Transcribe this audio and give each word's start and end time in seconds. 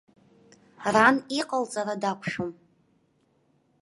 Ран 0.93 1.17
иҟалҵара 1.39 1.95
дақәшәом. 2.01 2.51